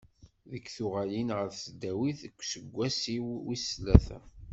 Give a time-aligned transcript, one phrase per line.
[0.51, 4.19] Deg tuɣalin ɣer tesdawit deg useggas-iw wis tlata.